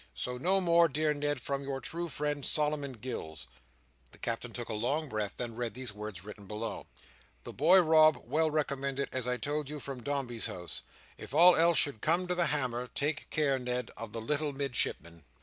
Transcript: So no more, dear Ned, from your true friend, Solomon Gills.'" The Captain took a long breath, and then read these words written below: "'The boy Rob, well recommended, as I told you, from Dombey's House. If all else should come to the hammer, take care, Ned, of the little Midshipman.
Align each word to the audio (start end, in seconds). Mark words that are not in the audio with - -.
So 0.15 0.39
no 0.39 0.59
more, 0.59 0.87
dear 0.89 1.13
Ned, 1.13 1.39
from 1.39 1.61
your 1.61 1.79
true 1.79 2.07
friend, 2.07 2.43
Solomon 2.43 2.93
Gills.'" 2.93 3.45
The 4.11 4.17
Captain 4.17 4.51
took 4.51 4.67
a 4.67 4.73
long 4.73 5.07
breath, 5.07 5.35
and 5.39 5.51
then 5.51 5.55
read 5.55 5.75
these 5.75 5.93
words 5.93 6.23
written 6.23 6.47
below: 6.47 6.87
"'The 7.43 7.53
boy 7.53 7.79
Rob, 7.83 8.23
well 8.25 8.49
recommended, 8.49 9.09
as 9.11 9.27
I 9.27 9.37
told 9.37 9.69
you, 9.69 9.79
from 9.79 10.01
Dombey's 10.01 10.47
House. 10.47 10.81
If 11.19 11.35
all 11.35 11.55
else 11.55 11.77
should 11.77 12.01
come 12.01 12.25
to 12.27 12.33
the 12.33 12.47
hammer, 12.47 12.87
take 12.95 13.29
care, 13.29 13.59
Ned, 13.59 13.91
of 13.95 14.11
the 14.11 14.21
little 14.21 14.53
Midshipman. 14.53 15.23